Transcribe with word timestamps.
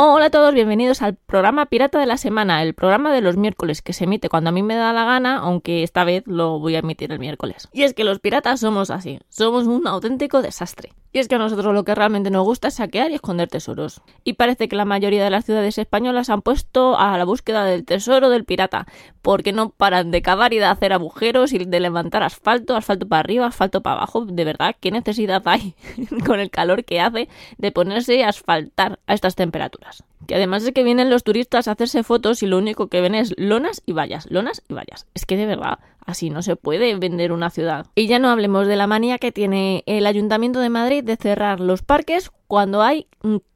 Hola 0.00 0.26
a 0.26 0.30
todos, 0.30 0.54
bienvenidos 0.54 1.02
al 1.02 1.16
programa 1.16 1.66
Pirata 1.66 1.98
de 1.98 2.06
la 2.06 2.18
Semana, 2.18 2.62
el 2.62 2.72
programa 2.72 3.12
de 3.12 3.20
los 3.20 3.36
miércoles 3.36 3.82
que 3.82 3.92
se 3.92 4.04
emite 4.04 4.28
cuando 4.28 4.50
a 4.50 4.52
mí 4.52 4.62
me 4.62 4.76
da 4.76 4.92
la 4.92 5.04
gana, 5.04 5.38
aunque 5.38 5.82
esta 5.82 6.04
vez 6.04 6.22
lo 6.24 6.60
voy 6.60 6.76
a 6.76 6.78
emitir 6.78 7.10
el 7.10 7.18
miércoles. 7.18 7.68
Y 7.72 7.82
es 7.82 7.94
que 7.94 8.04
los 8.04 8.20
piratas 8.20 8.60
somos 8.60 8.90
así, 8.90 9.18
somos 9.28 9.66
un 9.66 9.88
auténtico 9.88 10.40
desastre. 10.40 10.92
Y 11.10 11.20
es 11.20 11.26
que 11.26 11.36
a 11.36 11.38
nosotros 11.38 11.74
lo 11.74 11.84
que 11.84 11.94
realmente 11.94 12.30
nos 12.30 12.44
gusta 12.44 12.68
es 12.68 12.74
saquear 12.74 13.10
y 13.10 13.14
esconder 13.14 13.48
tesoros. 13.48 14.02
Y 14.24 14.34
parece 14.34 14.68
que 14.68 14.76
la 14.76 14.84
mayoría 14.84 15.24
de 15.24 15.30
las 15.30 15.46
ciudades 15.46 15.78
españolas 15.78 16.28
han 16.28 16.42
puesto 16.42 16.98
a 16.98 17.16
la 17.16 17.24
búsqueda 17.24 17.64
del 17.64 17.86
tesoro 17.86 18.28
del 18.28 18.44
pirata, 18.44 18.86
porque 19.22 19.52
no 19.52 19.70
paran 19.70 20.10
de 20.10 20.20
cavar 20.20 20.52
y 20.52 20.58
de 20.58 20.66
hacer 20.66 20.92
agujeros 20.92 21.52
y 21.54 21.64
de 21.64 21.80
levantar 21.80 22.22
asfalto, 22.22 22.76
asfalto 22.76 23.08
para 23.08 23.20
arriba, 23.20 23.46
asfalto 23.46 23.82
para 23.82 23.96
abajo. 23.96 24.26
De 24.26 24.44
verdad, 24.44 24.76
¿qué 24.78 24.90
necesidad 24.90 25.42
hay 25.46 25.74
con 26.26 26.40
el 26.40 26.50
calor 26.50 26.84
que 26.84 27.00
hace 27.00 27.28
de 27.56 27.72
ponerse 27.72 28.22
a 28.22 28.28
asfaltar 28.28 29.00
a 29.06 29.14
estas 29.14 29.34
temperaturas? 29.34 29.87
Que 30.26 30.34
además 30.34 30.64
de 30.64 30.72
que 30.72 30.82
vienen 30.82 31.10
los 31.10 31.24
turistas 31.24 31.68
a 31.68 31.72
hacerse 31.72 32.02
fotos 32.02 32.42
y 32.42 32.46
lo 32.46 32.58
único 32.58 32.88
que 32.88 33.00
ven 33.00 33.14
es 33.14 33.34
lonas 33.38 33.82
y 33.86 33.92
vallas, 33.92 34.26
lonas 34.30 34.62
y 34.68 34.74
vallas. 34.74 35.06
Es 35.14 35.26
que 35.26 35.36
de 35.36 35.46
verdad, 35.46 35.78
así 36.04 36.30
no 36.30 36.42
se 36.42 36.56
puede 36.56 36.94
vender 36.96 37.32
una 37.32 37.50
ciudad. 37.50 37.86
Y 37.94 38.06
ya 38.06 38.18
no 38.18 38.28
hablemos 38.28 38.66
de 38.66 38.76
la 38.76 38.86
manía 38.86 39.18
que 39.18 39.32
tiene 39.32 39.84
el 39.86 40.06
Ayuntamiento 40.06 40.60
de 40.60 40.70
Madrid 40.70 41.04
de 41.04 41.16
cerrar 41.16 41.60
los 41.60 41.82
parques 41.82 42.30
cuando 42.46 42.82
hay 42.82 43.06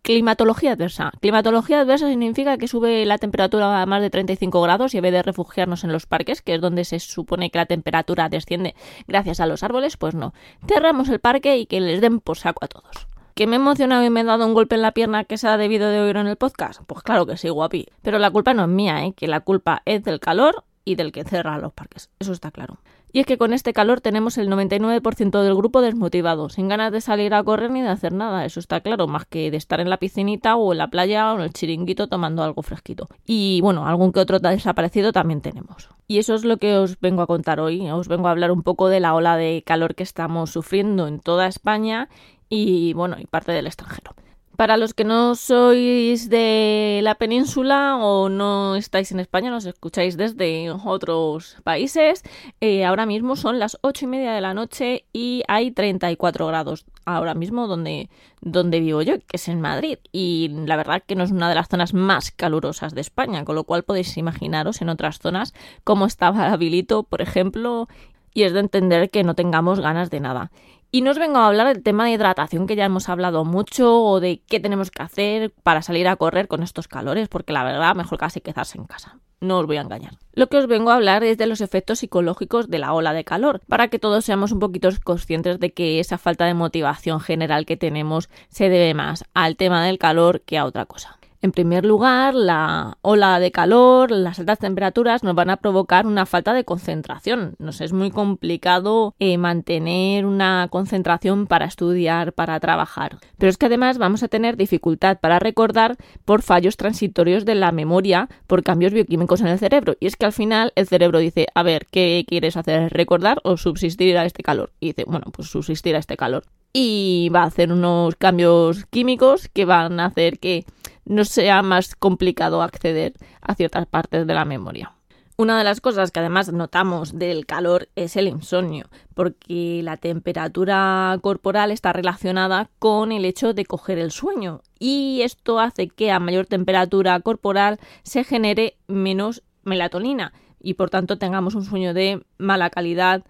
climatología 0.02 0.72
adversa. 0.72 1.12
Climatología 1.20 1.80
adversa 1.80 2.08
significa 2.08 2.58
que 2.58 2.69
sube 2.69 3.06
la 3.06 3.19
temperatura 3.19 3.80
a 3.80 3.86
más 3.86 4.03
de 4.03 4.10
35 4.10 4.60
grados 4.60 4.94
y 4.94 4.98
en 4.98 5.03
vez 5.03 5.12
de 5.12 5.22
refugiarnos 5.22 5.83
en 5.84 5.92
los 5.92 6.06
parques, 6.06 6.42
que 6.42 6.55
es 6.55 6.60
donde 6.60 6.84
se 6.84 7.00
supone 7.00 7.50
que 7.50 7.58
la 7.58 7.66
temperatura 7.66 8.28
desciende 8.28 8.75
gracias 9.08 9.41
a 9.41 9.47
los 9.47 9.62
árboles, 9.62 9.97
pues 9.97 10.14
no. 10.14 10.34
Cerramos 10.69 11.08
el 11.08 11.20
parque 11.20 11.56
y 11.56 11.66
que 11.66 11.80
les 11.80 12.00
den 12.00 12.20
por 12.20 12.36
saco 12.36 12.64
a 12.64 12.69
todos. 12.69 13.08
¿Que 13.34 13.47
me 13.47 13.56
he 13.56 13.58
emocionado 13.58 14.05
y 14.05 14.11
me 14.11 14.20
he 14.20 14.25
dado 14.25 14.47
un 14.47 14.55
golpe 14.55 14.75
en 14.75 14.83
la 14.83 14.92
pierna 14.92 15.25
que 15.25 15.38
se 15.38 15.48
ha 15.48 15.56
debido 15.56 15.88
de 15.88 16.00
oír 16.00 16.16
en 16.16 16.27
el 16.27 16.36
podcast? 16.36 16.83
Pues 16.86 17.02
claro 17.02 17.27
que 17.27 17.36
sí, 17.36 17.48
guapi. 17.48 17.86
Pero 18.02 18.19
la 18.19 18.30
culpa 18.30 18.52
no 18.52 18.62
es 18.62 18.69
mía, 18.69 19.05
¿eh? 19.05 19.14
Que 19.14 19.27
la 19.27 19.41
culpa 19.41 19.83
es 19.86 20.02
del 20.05 20.20
calor 20.20 20.64
y 20.84 20.97
del 20.97 21.12
que 21.12 21.25
cerra 21.25 21.58
los 21.58 21.72
parques. 21.72 22.10
Eso 22.19 22.33
está 22.33 22.50
claro. 22.50 22.78
Y 23.12 23.20
es 23.20 23.27
que 23.27 23.36
con 23.36 23.52
este 23.52 23.72
calor 23.72 24.00
tenemos 24.00 24.38
el 24.38 24.48
99% 24.48 25.42
del 25.42 25.55
grupo 25.55 25.82
desmotivado, 25.82 26.48
sin 26.48 26.68
ganas 26.68 26.92
de 26.92 27.02
salir 27.02 27.34
a 27.34 27.44
correr 27.44 27.70
ni 27.70 27.82
de 27.82 27.88
hacer 27.88 28.14
nada, 28.14 28.46
eso 28.46 28.58
está 28.58 28.80
claro, 28.80 29.06
más 29.06 29.27
que 29.27 29.50
de 29.50 29.58
estar 29.58 29.80
en 29.80 29.91
la 29.91 29.98
piscinita 29.98 30.56
o 30.56 30.72
en 30.72 30.78
la 30.78 30.88
playa 30.88 31.32
o 31.32 31.36
en 31.36 31.42
el 31.42 31.52
chiringuito 31.52 32.06
tomando 32.06 32.42
algo 32.42 32.62
fresquito. 32.62 33.08
Y 33.27 33.60
bueno, 33.60 33.86
algún 33.86 34.12
que 34.12 34.20
otro 34.20 34.38
desaparecido 34.38 35.12
también 35.12 35.42
tenemos. 35.42 35.91
Y 36.08 36.19
eso 36.19 36.34
es 36.34 36.44
lo 36.44 36.56
que 36.56 36.77
os 36.77 36.98
vengo 37.00 37.22
a 37.22 37.27
contar 37.27 37.60
hoy. 37.60 37.91
Os 37.91 38.08
vengo 38.08 38.28
a 38.28 38.30
hablar 38.30 38.50
un 38.50 38.62
poco 38.62 38.88
de 38.88 39.00
la 39.00 39.14
ola 39.14 39.36
de 39.36 39.62
calor 39.64 39.94
que 39.94 40.02
estamos 40.02 40.50
sufriendo 40.50 41.06
en 41.06 41.20
toda 41.20 41.47
España 41.47 42.08
y 42.48 42.92
bueno, 42.94 43.16
y 43.19 43.26
parte 43.26 43.52
del 43.52 43.66
extranjero. 43.66 44.14
Para 44.62 44.77
los 44.77 44.94
que 44.94 45.02
no 45.02 45.34
sois 45.34 46.30
de 46.30 47.00
la 47.02 47.16
península 47.16 47.96
o 47.96 48.28
no 48.28 48.77
estáis 48.77 49.10
en 49.10 49.19
España, 49.19 49.50
nos 49.50 49.66
escucháis 49.66 50.16
desde 50.16 50.70
otros 50.70 51.56
países, 51.64 52.22
eh, 52.60 52.84
ahora 52.84 53.04
mismo 53.04 53.34
son 53.34 53.58
las 53.58 53.77
ocho 53.82 54.04
y 54.04 54.08
media 54.08 54.32
de 54.34 54.41
la 54.41 54.54
noche 54.54 55.04
y 55.12 55.42
hay 55.48 55.72
34 55.72 56.46
grados 56.46 56.86
ahora 57.04 57.34
mismo 57.34 57.66
donde, 57.66 58.08
donde 58.41 58.78
vivo 58.78 59.02
yo, 59.02 59.19
que 59.19 59.24
es 59.32 59.48
en 59.48 59.60
Madrid. 59.60 59.98
Y 60.12 60.50
la 60.64 60.76
verdad 60.76 61.02
que 61.04 61.16
no 61.16 61.24
es 61.24 61.32
una 61.32 61.48
de 61.48 61.56
las 61.56 61.66
zonas 61.66 61.92
más 61.92 62.30
calurosas 62.30 62.94
de 62.94 63.00
España, 63.00 63.44
con 63.44 63.56
lo 63.56 63.64
cual 63.64 63.82
podéis 63.82 64.16
imaginaros 64.16 64.80
en 64.80 64.91
otras 64.91 65.19
zonas 65.19 65.54
cómo 65.82 66.06
estaba 66.06 66.47
habilito, 66.52 67.03
por 67.03 67.20
ejemplo, 67.20 67.88
y 68.32 68.44
es 68.44 68.53
de 68.53 68.60
entender 68.60 69.10
que 69.10 69.25
no 69.25 69.34
tengamos 69.34 69.81
ganas 69.81 70.08
de 70.08 70.20
nada. 70.20 70.53
Y 70.94 71.00
no 71.00 71.12
os 71.12 71.19
vengo 71.19 71.38
a 71.38 71.47
hablar 71.47 71.69
del 71.69 71.82
tema 71.82 72.04
de 72.04 72.10
hidratación 72.10 72.66
que 72.66 72.76
ya 72.76 72.84
hemos 72.84 73.08
hablado 73.08 73.47
mucho 73.47 74.04
o 74.04 74.20
de 74.20 74.42
qué 74.47 74.60
tenemos 74.60 74.91
que 74.91 75.03
hacer 75.03 75.50
para 75.62 75.80
salir 75.80 76.06
a 76.06 76.16
correr 76.16 76.48
con 76.48 76.62
estos 76.62 76.86
calores, 76.86 77.30
porque 77.30 77.54
la 77.54 77.64
verdad 77.64 77.97
mejor 77.97 78.19
casi 78.19 78.42
quedarse 78.42 78.76
en 78.76 78.84
casa. 78.84 79.19
No 79.41 79.60
os 79.60 79.66
voy 79.66 79.78
a 79.78 79.81
engañar. 79.81 80.19
Lo 80.34 80.48
que 80.48 80.58
os 80.58 80.66
vengo 80.66 80.91
a 80.91 80.97
hablar 80.97 81.25
es 81.25 81.38
de 81.38 81.47
los 81.47 81.62
efectos 81.62 82.00
psicológicos 82.00 82.69
de 82.69 82.78
la 82.78 82.92
ola 82.92 83.14
de 83.14 83.25
calor, 83.25 83.62
para 83.69 83.88
que 83.88 83.98
todos 83.98 84.26
seamos 84.26 84.52
un 84.52 84.58
poquito 84.58 84.91
conscientes 85.02 85.58
de 85.58 85.72
que 85.72 85.98
esa 85.98 86.19
falta 86.19 86.44
de 86.44 86.52
motivación 86.52 87.20
general 87.20 87.64
que 87.64 87.78
tenemos 87.78 88.28
se 88.50 88.69
debe 88.69 88.92
más 88.92 89.25
al 89.32 89.56
tema 89.56 89.82
del 89.86 89.97
calor 89.97 90.42
que 90.42 90.58
a 90.58 90.66
otra 90.66 90.84
cosa. 90.84 91.19
En 91.42 91.50
primer 91.50 91.84
lugar, 91.84 92.36
la 92.36 92.98
ola 93.03 93.41
de 93.41 93.50
calor, 93.50 94.12
las 94.12 94.38
altas 94.38 94.60
temperaturas 94.60 95.25
nos 95.25 95.34
van 95.34 95.50
a 95.50 95.56
provocar 95.56 96.06
una 96.06 96.25
falta 96.25 96.54
de 96.54 96.62
concentración. 96.62 97.56
Nos 97.58 97.80
es 97.80 97.92
muy 97.92 98.12
complicado 98.12 99.16
eh, 99.19 99.36
mantener 99.38 100.25
una 100.25 100.69
concentración 100.70 101.48
para 101.48 101.64
estudiar, 101.64 102.32
para 102.32 102.60
trabajar. 102.60 103.19
Pero 103.38 103.50
es 103.50 103.58
que 103.58 103.66
además 103.66 103.98
vamos 103.98 104.22
a 104.22 104.28
tener 104.28 104.56
dificultad 104.56 105.19
para 105.19 105.41
recordar 105.41 105.97
por 106.25 106.42
fallos 106.42 106.76
transitorios 106.76 107.44
de 107.44 107.56
la 107.56 107.72
memoria, 107.72 108.28
por 108.47 108.62
cambios 108.62 108.92
bioquímicos 108.92 109.41
en 109.41 109.48
el 109.48 109.58
cerebro. 109.58 109.97
Y 109.98 110.06
es 110.06 110.14
que 110.14 110.26
al 110.26 110.32
final 110.32 110.72
el 110.76 110.86
cerebro 110.86 111.19
dice, 111.19 111.48
a 111.56 111.64
ver, 111.64 111.86
¿qué 111.91 112.25
quieres 112.25 112.56
hacer? 112.56 112.92
¿Recordar 112.92 113.41
o 113.42 113.56
subsistir 113.56 114.16
a 114.16 114.26
este 114.26 114.44
calor? 114.44 114.70
Y 114.78 114.91
dice, 114.91 115.02
bueno, 115.08 115.26
pues 115.32 115.48
subsistir 115.48 115.97
a 115.97 115.98
este 115.98 116.16
calor. 116.16 116.44
Y 116.72 117.31
va 117.34 117.42
a 117.42 117.47
hacer 117.47 117.72
unos 117.72 118.14
cambios 118.14 118.86
químicos 118.86 119.48
que 119.48 119.64
van 119.64 119.98
a 119.98 120.06
hacer 120.06 120.38
que 120.38 120.66
no 121.04 121.24
sea 121.24 121.62
más 121.62 121.94
complicado 121.94 122.62
acceder 122.62 123.14
a 123.40 123.54
ciertas 123.54 123.86
partes 123.86 124.26
de 124.26 124.34
la 124.34 124.44
memoria. 124.44 124.92
Una 125.38 125.56
de 125.56 125.64
las 125.64 125.80
cosas 125.80 126.10
que 126.10 126.20
además 126.20 126.52
notamos 126.52 127.18
del 127.18 127.46
calor 127.46 127.88
es 127.96 128.16
el 128.16 128.28
insomnio, 128.28 128.86
porque 129.14 129.80
la 129.82 129.96
temperatura 129.96 131.18
corporal 131.22 131.70
está 131.70 131.92
relacionada 131.92 132.68
con 132.78 133.12
el 133.12 133.24
hecho 133.24 133.54
de 133.54 133.64
coger 133.64 133.98
el 133.98 134.12
sueño 134.12 134.60
y 134.78 135.22
esto 135.22 135.58
hace 135.58 135.88
que 135.88 136.12
a 136.12 136.20
mayor 136.20 136.46
temperatura 136.46 137.19
corporal 137.20 137.80
se 138.02 138.24
genere 138.24 138.76
menos 138.88 139.42
melatonina 139.64 140.32
y 140.60 140.74
por 140.74 140.90
tanto 140.90 141.19
tengamos 141.19 141.54
un 141.54 141.64
sueño 141.64 141.94
de 141.94 142.24
mala 142.38 142.70
calidad, 142.70 143.24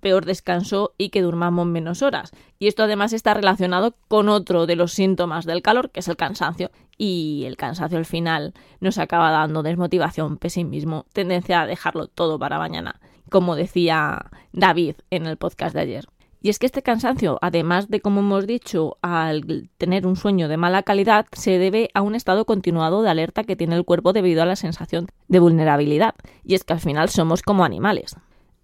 peor 0.00 0.24
descanso 0.26 0.94
y 0.98 1.08
que 1.08 1.22
durmamos 1.22 1.66
menos 1.66 2.02
horas. 2.02 2.32
Y 2.58 2.68
esto 2.68 2.82
además 2.82 3.12
está 3.12 3.34
relacionado 3.34 3.96
con 4.08 4.28
otro 4.28 4.66
de 4.66 4.76
los 4.76 4.92
síntomas 4.92 5.46
del 5.46 5.62
calor, 5.62 5.90
que 5.90 6.00
es 6.00 6.08
el 6.08 6.16
cansancio. 6.16 6.70
Y 7.04 7.46
el 7.46 7.56
cansancio 7.56 7.98
al 7.98 8.04
final 8.04 8.54
nos 8.78 8.96
acaba 8.96 9.32
dando 9.32 9.64
desmotivación, 9.64 10.36
pesimismo, 10.36 11.04
tendencia 11.12 11.60
a 11.60 11.66
dejarlo 11.66 12.06
todo 12.06 12.38
para 12.38 12.60
mañana, 12.60 13.00
como 13.28 13.56
decía 13.56 14.30
David 14.52 14.94
en 15.10 15.26
el 15.26 15.36
podcast 15.36 15.74
de 15.74 15.80
ayer. 15.80 16.04
Y 16.40 16.48
es 16.48 16.60
que 16.60 16.66
este 16.66 16.84
cansancio, 16.84 17.40
además 17.42 17.88
de, 17.88 18.00
como 18.00 18.20
hemos 18.20 18.46
dicho, 18.46 18.98
al 19.02 19.68
tener 19.78 20.06
un 20.06 20.14
sueño 20.14 20.46
de 20.46 20.56
mala 20.56 20.84
calidad, 20.84 21.26
se 21.32 21.58
debe 21.58 21.90
a 21.92 22.02
un 22.02 22.14
estado 22.14 22.44
continuado 22.44 23.02
de 23.02 23.10
alerta 23.10 23.42
que 23.42 23.56
tiene 23.56 23.74
el 23.74 23.84
cuerpo 23.84 24.12
debido 24.12 24.40
a 24.40 24.46
la 24.46 24.54
sensación 24.54 25.08
de 25.26 25.40
vulnerabilidad. 25.40 26.14
Y 26.44 26.54
es 26.54 26.62
que 26.62 26.74
al 26.74 26.80
final 26.80 27.08
somos 27.08 27.42
como 27.42 27.64
animales. 27.64 28.14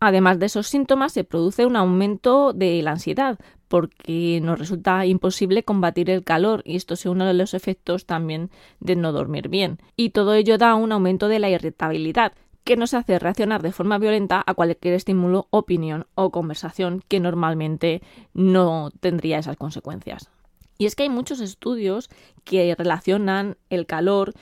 Además 0.01 0.39
de 0.39 0.47
esos 0.47 0.67
síntomas, 0.69 1.13
se 1.13 1.25
produce 1.25 1.67
un 1.67 1.77
aumento 1.77 2.53
de 2.53 2.81
la 2.83 2.93
ansiedad, 2.93 3.39
porque 3.69 4.41
nos 4.43 4.59
resulta 4.59 5.05
imposible 5.07 5.63
combatir 5.63 6.11
el 6.11 6.25
calor 6.25 6.63
y 6.65 6.77
esto 6.77 6.95
es 6.95 7.05
uno 7.07 7.27
de 7.27 7.35
los 7.35 7.55
efectos 7.55 8.07
también 8.07 8.51
de 8.81 8.97
no 8.97 9.13
dormir 9.13 9.49
bien. 9.49 9.79
Y 9.97 10.11
todo 10.11 10.35
ello 10.35 10.57
da 10.57 10.75
un 10.75 10.93
aumento 10.93 11.29
de 11.29 11.39
la 11.39 11.51
irritabilidad, 11.51 12.33
que 12.65 12.77
nos 12.77 12.93
hace 12.93 13.19
reaccionar 13.19 13.63
de 13.63 13.73
forma 13.73 13.97
violenta 13.97 14.43
a 14.47 14.53
cualquier 14.53 14.93
estímulo, 14.93 15.47
opinión 15.51 16.07
o 16.15 16.31
conversación 16.31 17.03
que 17.09 17.19
normalmente 17.19 18.03
no 18.35 18.91
tendría 19.01 19.39
esas 19.39 19.57
consecuencias. 19.57 20.29
Y 20.77 20.87
es 20.87 20.95
que 20.95 21.05
hay 21.05 21.09
muchos 21.09 21.41
estudios 21.41 22.11
que 22.44 22.75
relacionan 22.77 23.56
el 23.71 23.87
calor 23.87 24.35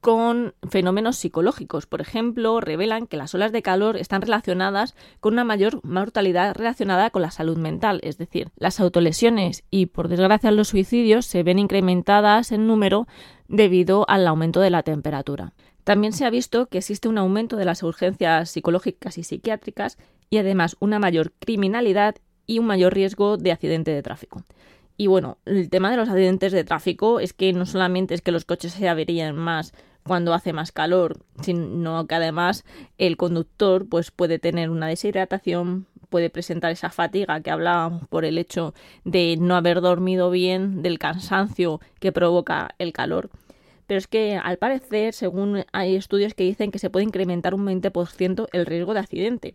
con 0.00 0.54
fenómenos 0.68 1.16
psicológicos. 1.16 1.86
Por 1.86 2.00
ejemplo, 2.00 2.60
revelan 2.60 3.06
que 3.06 3.16
las 3.16 3.34
olas 3.34 3.52
de 3.52 3.62
calor 3.62 3.96
están 3.96 4.22
relacionadas 4.22 4.94
con 5.20 5.34
una 5.34 5.44
mayor 5.44 5.80
mortalidad 5.84 6.54
relacionada 6.54 7.10
con 7.10 7.22
la 7.22 7.30
salud 7.30 7.58
mental, 7.58 8.00
es 8.02 8.18
decir, 8.18 8.48
las 8.56 8.80
autolesiones 8.80 9.64
y, 9.70 9.86
por 9.86 10.08
desgracia, 10.08 10.50
los 10.50 10.68
suicidios 10.68 11.26
se 11.26 11.42
ven 11.42 11.58
incrementadas 11.58 12.52
en 12.52 12.66
número 12.66 13.06
debido 13.48 14.04
al 14.08 14.26
aumento 14.26 14.60
de 14.60 14.70
la 14.70 14.82
temperatura. 14.82 15.52
También 15.84 16.12
se 16.12 16.24
ha 16.24 16.30
visto 16.30 16.66
que 16.66 16.78
existe 16.78 17.08
un 17.08 17.18
aumento 17.18 17.56
de 17.56 17.64
las 17.64 17.82
urgencias 17.82 18.50
psicológicas 18.50 19.18
y 19.18 19.24
psiquiátricas 19.24 19.98
y 20.30 20.38
además 20.38 20.76
una 20.80 20.98
mayor 20.98 21.32
criminalidad 21.38 22.16
y 22.46 22.58
un 22.58 22.66
mayor 22.66 22.94
riesgo 22.94 23.36
de 23.36 23.52
accidente 23.52 23.90
de 23.90 24.02
tráfico. 24.02 24.42
Y 24.96 25.06
bueno, 25.06 25.38
el 25.46 25.70
tema 25.70 25.90
de 25.90 25.96
los 25.96 26.08
accidentes 26.10 26.52
de 26.52 26.62
tráfico 26.62 27.20
es 27.20 27.32
que 27.32 27.54
no 27.54 27.64
solamente 27.64 28.14
es 28.14 28.20
que 28.20 28.32
los 28.32 28.44
coches 28.44 28.72
se 28.72 28.88
averían 28.88 29.34
más 29.34 29.72
cuando 30.04 30.34
hace 30.34 30.52
más 30.52 30.72
calor, 30.72 31.18
sino 31.42 32.06
que 32.06 32.14
además 32.14 32.64
el 32.98 33.16
conductor 33.16 33.86
pues 33.88 34.10
puede 34.10 34.38
tener 34.38 34.70
una 34.70 34.86
deshidratación, 34.86 35.86
puede 36.08 36.30
presentar 36.30 36.72
esa 36.72 36.90
fatiga 36.90 37.40
que 37.40 37.50
hablábamos 37.50 38.06
por 38.08 38.24
el 38.24 38.38
hecho 38.38 38.74
de 39.04 39.36
no 39.38 39.56
haber 39.56 39.80
dormido 39.80 40.30
bien, 40.30 40.82
del 40.82 40.98
cansancio 40.98 41.80
que 42.00 42.12
provoca 42.12 42.74
el 42.78 42.92
calor. 42.92 43.30
Pero 43.86 43.98
es 43.98 44.06
que 44.06 44.36
al 44.36 44.56
parecer, 44.56 45.14
según 45.14 45.64
hay 45.72 45.96
estudios 45.96 46.34
que 46.34 46.44
dicen 46.44 46.70
que 46.70 46.78
se 46.78 46.90
puede 46.90 47.06
incrementar 47.06 47.54
un 47.54 47.66
20% 47.66 48.46
el 48.52 48.66
riesgo 48.66 48.94
de 48.94 49.00
accidente 49.00 49.54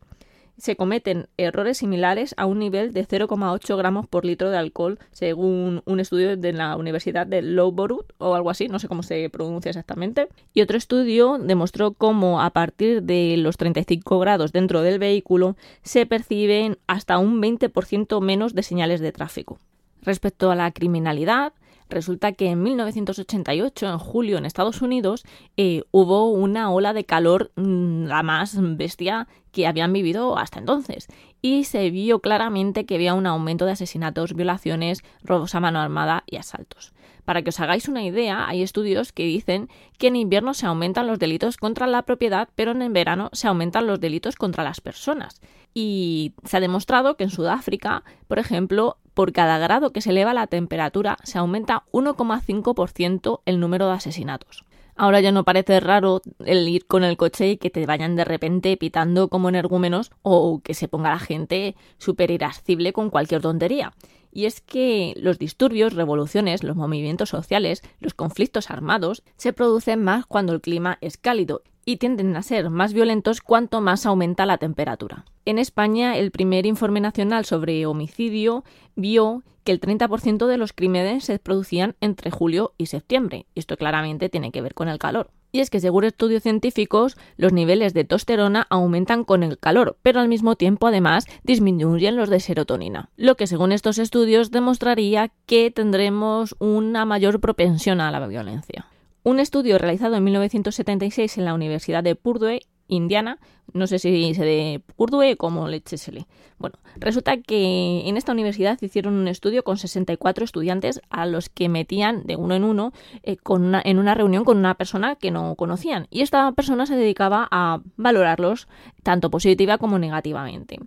se 0.57 0.75
cometen 0.75 1.27
errores 1.37 1.77
similares 1.79 2.33
a 2.37 2.45
un 2.45 2.59
nivel 2.59 2.93
de 2.93 3.07
0,8 3.07 3.77
gramos 3.77 4.07
por 4.07 4.25
litro 4.25 4.49
de 4.49 4.57
alcohol, 4.57 4.99
según 5.11 5.81
un 5.85 5.99
estudio 5.99 6.37
de 6.37 6.53
la 6.53 6.75
Universidad 6.75 7.27
de 7.27 7.41
Loughborough 7.41 8.05
o 8.17 8.35
algo 8.35 8.49
así, 8.49 8.67
no 8.67 8.79
sé 8.79 8.87
cómo 8.87 9.03
se 9.03 9.29
pronuncia 9.29 9.69
exactamente. 9.69 10.27
Y 10.53 10.61
otro 10.61 10.77
estudio 10.77 11.37
demostró 11.39 11.91
cómo 11.91 12.41
a 12.41 12.49
partir 12.51 13.03
de 13.03 13.35
los 13.37 13.57
35 13.57 14.19
grados 14.19 14.51
dentro 14.51 14.81
del 14.81 14.99
vehículo 14.99 15.55
se 15.83 16.05
perciben 16.05 16.77
hasta 16.87 17.17
un 17.17 17.41
20% 17.41 18.21
menos 18.21 18.55
de 18.55 18.63
señales 18.63 18.99
de 18.99 19.11
tráfico. 19.11 19.57
Respecto 20.01 20.51
a 20.51 20.55
la 20.55 20.71
criminalidad, 20.71 21.53
Resulta 21.89 22.31
que 22.31 22.49
en 22.49 22.63
1988, 22.63 23.87
en 23.87 23.97
julio, 23.99 24.37
en 24.37 24.45
Estados 24.45 24.81
Unidos, 24.81 25.23
eh, 25.55 25.83
hubo 25.91 26.29
una 26.31 26.71
ola 26.71 26.93
de 26.93 27.05
calor 27.05 27.51
mm, 27.55 28.05
la 28.05 28.23
más 28.23 28.57
bestia 28.77 29.27
que 29.51 29.67
habían 29.67 29.93
vivido 29.93 30.37
hasta 30.37 30.59
entonces. 30.59 31.07
Y 31.41 31.65
se 31.65 31.89
vio 31.91 32.19
claramente 32.19 32.85
que 32.85 32.95
había 32.95 33.13
un 33.13 33.27
aumento 33.27 33.65
de 33.65 33.73
asesinatos, 33.73 34.33
violaciones, 34.33 35.03
robos 35.23 35.53
a 35.55 35.59
mano 35.59 35.79
armada 35.79 36.23
y 36.25 36.37
asaltos. 36.37 36.93
Para 37.23 37.41
que 37.41 37.49
os 37.49 37.59
hagáis 37.59 37.87
una 37.87 38.03
idea, 38.03 38.47
hay 38.47 38.61
estudios 38.61 39.11
que 39.11 39.23
dicen 39.23 39.69
que 39.97 40.07
en 40.07 40.15
invierno 40.15 40.53
se 40.53 40.65
aumentan 40.65 41.07
los 41.07 41.19
delitos 41.19 41.57
contra 41.57 41.87
la 41.87 42.03
propiedad, 42.03 42.49
pero 42.55 42.71
en 42.71 42.93
verano 42.93 43.29
se 43.33 43.47
aumentan 43.47 43.87
los 43.87 43.99
delitos 43.99 44.35
contra 44.35 44.63
las 44.63 44.81
personas. 44.81 45.41
Y 45.73 46.33
se 46.43 46.57
ha 46.57 46.59
demostrado 46.59 47.17
que 47.17 47.23
en 47.23 47.31
Sudáfrica, 47.31 48.03
por 48.27 48.39
ejemplo, 48.39 48.97
por 49.15 49.33
cada 49.33 49.57
grado 49.57 49.91
que 49.91 50.01
se 50.01 50.11
eleva 50.11 50.35
la 50.35 50.45
temperatura, 50.45 51.17
se 51.23 51.39
aumenta 51.39 51.85
1,5% 51.91 53.41
el 53.45 53.59
número 53.59 53.87
de 53.87 53.93
asesinatos. 53.93 54.65
Ahora 54.97 55.19
ya 55.19 55.31
no 55.31 55.43
parece 55.43 55.79
raro 55.79 56.21
el 56.45 56.67
ir 56.69 56.85
con 56.85 57.03
el 57.03 57.17
coche 57.17 57.49
y 57.49 57.57
que 57.57 57.69
te 57.69 57.85
vayan 57.85 58.15
de 58.15 58.23
repente 58.23 58.77
pitando 58.77 59.27
como 59.27 59.49
energúmenos 59.49 60.11
o 60.21 60.61
que 60.63 60.73
se 60.73 60.87
ponga 60.87 61.09
la 61.09 61.19
gente 61.19 61.75
súper 61.97 62.31
irascible 62.31 62.93
con 62.93 63.09
cualquier 63.09 63.41
tontería. 63.41 63.93
Y 64.31 64.45
es 64.45 64.61
que 64.61 65.13
los 65.17 65.39
disturbios, 65.39 65.93
revoluciones, 65.93 66.63
los 66.63 66.75
movimientos 66.75 67.29
sociales, 67.29 67.81
los 67.99 68.13
conflictos 68.13 68.69
armados 68.69 69.23
se 69.37 69.53
producen 69.53 70.03
más 70.03 70.25
cuando 70.25 70.53
el 70.53 70.61
clima 70.61 70.97
es 71.01 71.17
cálido 71.17 71.63
y 71.85 71.97
tienden 71.97 72.35
a 72.35 72.41
ser 72.41 72.69
más 72.69 72.93
violentos 72.93 73.41
cuanto 73.41 73.79
más 73.79 74.05
aumenta 74.05 74.45
la 74.45 74.57
temperatura. 74.57 75.25
En 75.45 75.59
España, 75.59 76.17
el 76.17 76.31
primer 76.31 76.65
informe 76.65 76.99
nacional 76.99 77.45
sobre 77.45 77.85
homicidio 77.85 78.63
vio 78.95 79.43
que 79.63 79.71
el 79.71 79.79
30% 79.79 80.47
de 80.47 80.57
los 80.57 80.73
crímenes 80.73 81.25
se 81.25 81.39
producían 81.39 81.95
entre 82.01 82.31
julio 82.31 82.73
y 82.77 82.87
septiembre. 82.87 83.45
Esto 83.55 83.77
claramente 83.77 84.29
tiene 84.29 84.51
que 84.51 84.61
ver 84.61 84.73
con 84.73 84.89
el 84.89 84.99
calor. 84.99 85.31
Y 85.51 85.61
es 85.61 85.69
que 85.69 85.79
según 85.79 86.03
estudios 86.03 86.43
científicos, 86.43 87.15
los 87.37 87.53
niveles 87.53 87.93
de 87.93 88.03
testosterona 88.03 88.67
aumentan 88.69 89.23
con 89.23 89.41
el 89.41 89.57
calor, 89.57 89.97
pero 90.01 90.19
al 90.19 90.27
mismo 90.27 90.55
tiempo 90.57 90.87
además 90.87 91.27
disminuyen 91.43 92.17
los 92.17 92.29
de 92.29 92.41
serotonina, 92.41 93.09
lo 93.15 93.35
que 93.35 93.47
según 93.47 93.71
estos 93.71 93.97
estudios 93.97 94.51
demostraría 94.51 95.31
que 95.45 95.71
tendremos 95.71 96.55
una 96.59 97.05
mayor 97.05 97.39
propensión 97.39 98.01
a 98.01 98.11
la 98.11 98.27
violencia. 98.27 98.87
Un 99.25 99.39
estudio 99.39 99.79
realizado 99.79 100.17
en 100.17 100.23
1976 100.23 101.39
en 101.39 101.45
la 101.45 101.55
Universidad 101.55 102.03
de 102.03 102.15
Purdue, 102.15 102.59
Indiana, 102.87 103.39
no 103.73 103.87
sé 103.87 103.97
si 103.97 104.35
se 104.35 104.45
de 104.45 104.83
Purdue 104.95 105.35
como 105.35 105.67
lechesele. 105.67 106.27
Bueno, 106.59 106.77
resulta 106.97 107.37
que 107.37 108.07
en 108.07 108.17
esta 108.17 108.33
universidad 108.33 108.77
hicieron 108.79 109.15
un 109.15 109.27
estudio 109.27 109.63
con 109.63 109.79
64 109.79 110.45
estudiantes 110.45 111.01
a 111.09 111.25
los 111.25 111.49
que 111.49 111.69
metían 111.69 112.27
de 112.27 112.35
uno 112.35 112.53
en 112.53 112.63
uno 112.63 112.93
eh, 113.23 113.37
con 113.37 113.73
en 113.73 113.97
una 113.97 114.13
reunión 114.13 114.45
con 114.45 114.59
una 114.59 114.75
persona 114.75 115.15
que 115.15 115.31
no 115.31 115.55
conocían 115.55 116.05
y 116.11 116.21
esta 116.21 116.51
persona 116.51 116.85
se 116.85 116.95
dedicaba 116.95 117.47
a 117.49 117.81
valorarlos 117.97 118.67
tanto 119.01 119.31
positiva 119.31 119.79
como 119.79 119.97
negativamente 119.97 120.77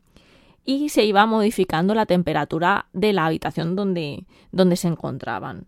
y 0.64 0.90
se 0.90 1.04
iba 1.04 1.26
modificando 1.26 1.92
la 1.92 2.06
temperatura 2.06 2.86
de 2.92 3.12
la 3.12 3.26
habitación 3.26 3.74
donde, 3.74 4.26
donde 4.52 4.76
se 4.76 4.86
encontraban. 4.86 5.66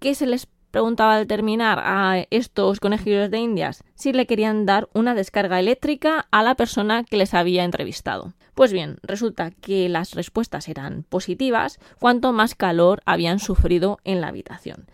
¿Qué 0.00 0.14
se 0.14 0.26
les 0.26 0.46
preguntaba 0.78 1.16
al 1.16 1.26
terminar 1.26 1.80
a 1.82 2.24
estos 2.30 2.78
conejillos 2.78 3.32
de 3.32 3.38
indias 3.38 3.82
si 3.96 4.12
le 4.12 4.28
querían 4.28 4.64
dar 4.64 4.88
una 4.94 5.16
descarga 5.16 5.58
eléctrica 5.58 6.28
a 6.30 6.44
la 6.44 6.54
persona 6.54 7.02
que 7.02 7.16
les 7.16 7.34
había 7.34 7.64
entrevistado. 7.64 8.32
Pues 8.54 8.72
bien, 8.72 8.98
resulta 9.02 9.50
que 9.50 9.88
las 9.88 10.14
respuestas 10.14 10.68
eran 10.68 11.02
positivas 11.02 11.80
cuanto 11.98 12.32
más 12.32 12.54
calor 12.54 13.02
habían 13.06 13.40
sufrido 13.40 13.98
en 14.04 14.20
la 14.20 14.28
habitación. 14.28 14.86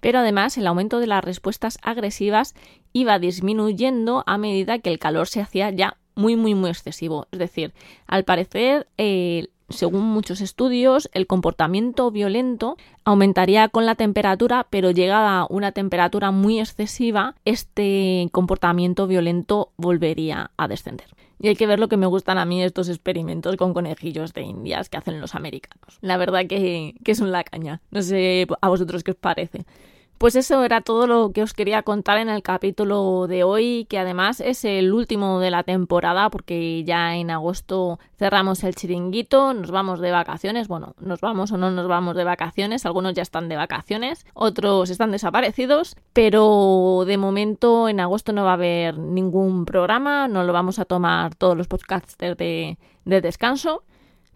Pero 0.00 0.18
además 0.18 0.58
el 0.58 0.66
aumento 0.66 1.00
de 1.00 1.06
las 1.06 1.24
respuestas 1.24 1.78
agresivas 1.82 2.54
iba 2.92 3.18
disminuyendo 3.18 4.22
a 4.26 4.36
medida 4.36 4.78
que 4.78 4.90
el 4.90 4.98
calor 4.98 5.26
se 5.26 5.40
hacía 5.40 5.70
ya 5.70 5.96
muy 6.16 6.36
muy 6.36 6.54
muy 6.54 6.68
excesivo. 6.68 7.28
Es 7.32 7.38
decir, 7.38 7.72
al 8.06 8.24
parecer 8.24 8.88
eh, 8.98 9.48
según 9.70 10.02
muchos 10.02 10.40
estudios, 10.40 11.08
el 11.12 11.26
comportamiento 11.26 12.10
violento 12.10 12.76
aumentaría 13.04 13.68
con 13.68 13.86
la 13.86 13.94
temperatura, 13.94 14.66
pero 14.68 14.90
llegada 14.90 15.40
a 15.40 15.46
una 15.48 15.72
temperatura 15.72 16.30
muy 16.30 16.60
excesiva, 16.60 17.34
este 17.44 18.28
comportamiento 18.32 19.06
violento 19.06 19.70
volvería 19.76 20.50
a 20.56 20.68
descender. 20.68 21.06
Y 21.42 21.48
hay 21.48 21.56
que 21.56 21.66
ver 21.66 21.80
lo 21.80 21.88
que 21.88 21.96
me 21.96 22.06
gustan 22.06 22.36
a 22.36 22.44
mí 22.44 22.62
estos 22.62 22.90
experimentos 22.90 23.56
con 23.56 23.72
conejillos 23.72 24.34
de 24.34 24.42
indias 24.42 24.90
que 24.90 24.98
hacen 24.98 25.20
los 25.20 25.34
americanos. 25.34 25.98
La 26.02 26.18
verdad 26.18 26.46
que, 26.46 26.94
que 27.02 27.14
son 27.14 27.32
la 27.32 27.44
caña. 27.44 27.80
No 27.90 28.02
sé 28.02 28.46
a 28.60 28.68
vosotros 28.68 29.02
qué 29.02 29.12
os 29.12 29.16
parece. 29.16 29.64
Pues 30.20 30.36
eso 30.36 30.62
era 30.64 30.82
todo 30.82 31.06
lo 31.06 31.32
que 31.32 31.42
os 31.42 31.54
quería 31.54 31.82
contar 31.82 32.18
en 32.18 32.28
el 32.28 32.42
capítulo 32.42 33.26
de 33.26 33.42
hoy, 33.42 33.86
que 33.88 33.98
además 33.98 34.40
es 34.40 34.66
el 34.66 34.92
último 34.92 35.40
de 35.40 35.50
la 35.50 35.62
temporada 35.62 36.28
porque 36.28 36.84
ya 36.84 37.16
en 37.16 37.30
agosto 37.30 37.98
cerramos 38.18 38.62
el 38.62 38.74
chiringuito, 38.74 39.54
nos 39.54 39.70
vamos 39.70 39.98
de 39.98 40.10
vacaciones, 40.10 40.68
bueno, 40.68 40.94
nos 41.00 41.22
vamos 41.22 41.52
o 41.52 41.56
no 41.56 41.70
nos 41.70 41.88
vamos 41.88 42.16
de 42.16 42.24
vacaciones, 42.24 42.84
algunos 42.84 43.14
ya 43.14 43.22
están 43.22 43.48
de 43.48 43.56
vacaciones, 43.56 44.26
otros 44.34 44.90
están 44.90 45.10
desaparecidos, 45.10 45.96
pero 46.12 47.04
de 47.06 47.16
momento 47.16 47.88
en 47.88 48.00
agosto 48.00 48.34
no 48.34 48.44
va 48.44 48.50
a 48.50 48.54
haber 48.60 48.98
ningún 48.98 49.64
programa, 49.64 50.28
no 50.28 50.44
lo 50.44 50.52
vamos 50.52 50.78
a 50.78 50.84
tomar 50.84 51.34
todos 51.34 51.56
los 51.56 51.66
podcasters 51.66 52.36
de, 52.36 52.76
de 53.06 53.20
descanso. 53.22 53.84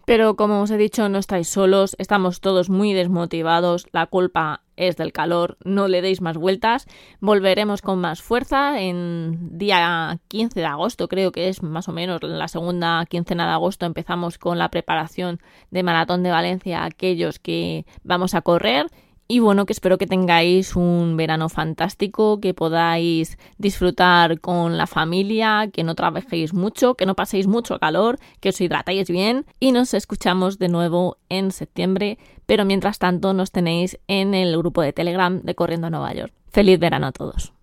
Pero 0.05 0.35
como 0.35 0.61
os 0.61 0.71
he 0.71 0.77
dicho, 0.77 1.09
no 1.09 1.17
estáis 1.17 1.49
solos, 1.49 1.95
estamos 1.97 2.39
todos 2.39 2.69
muy 2.69 2.93
desmotivados, 2.93 3.87
la 3.91 4.05
culpa 4.05 4.61
es 4.75 4.97
del 4.97 5.11
calor, 5.11 5.57
no 5.63 5.87
le 5.87 6.01
deis 6.01 6.21
más 6.21 6.37
vueltas. 6.37 6.85
Volveremos 7.19 7.81
con 7.81 7.99
más 7.99 8.21
fuerza 8.21 8.79
en 8.81 9.57
día 9.57 10.19
15 10.27 10.59
de 10.59 10.65
agosto, 10.65 11.07
creo 11.07 11.31
que 11.31 11.49
es 11.49 11.63
más 11.63 11.87
o 11.87 11.91
menos 11.91 12.21
la 12.21 12.47
segunda 12.47 13.05
quincena 13.07 13.47
de 13.47 13.53
agosto 13.53 13.85
empezamos 13.85 14.37
con 14.37 14.57
la 14.57 14.69
preparación 14.69 15.39
de 15.71 15.83
Maratón 15.83 16.23
de 16.23 16.31
Valencia, 16.31 16.83
aquellos 16.83 17.39
que 17.39 17.85
vamos 18.03 18.35
a 18.35 18.41
correr 18.41 18.87
y 19.27 19.39
bueno, 19.39 19.65
que 19.65 19.73
espero 19.73 19.97
que 19.97 20.05
tengáis 20.05 20.75
un 20.75 21.17
verano 21.17 21.49
fantástico, 21.49 22.39
que 22.39 22.53
podáis 22.53 23.37
disfrutar 23.57 24.39
con 24.39 24.77
la 24.77 24.85
familia, 24.85 25.69
que 25.73 25.83
no 25.83 25.95
trabajéis 25.95 26.53
mucho, 26.53 26.93
que 26.93 27.07
no 27.07 27.15
paséis 27.15 27.47
mucho 27.47 27.79
calor, 27.79 28.19
que 28.39 28.49
os 28.49 28.61
hidratéis 28.61 29.09
bien 29.09 29.45
y 29.59 29.71
nos 29.71 29.95
escuchamos 29.95 30.59
de 30.59 30.69
nuevo 30.69 31.17
en 31.29 31.51
septiembre, 31.51 32.19
pero 32.45 32.65
mientras 32.65 32.99
tanto 32.99 33.33
nos 33.33 33.51
tenéis 33.51 33.97
en 34.07 34.35
el 34.35 34.55
grupo 34.57 34.83
de 34.83 34.93
Telegram 34.93 35.41
de 35.41 35.55
Corriendo 35.55 35.87
a 35.87 35.89
Nueva 35.89 36.13
York. 36.13 36.33
Feliz 36.51 36.79
verano 36.79 37.07
a 37.07 37.11
todos. 37.11 37.54